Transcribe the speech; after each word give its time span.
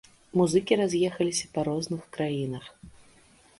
Музыкі 0.39 0.77
раз'ехаліся 0.81 1.45
па 1.59 1.67
розных 1.69 2.01
краінах. 2.19 2.65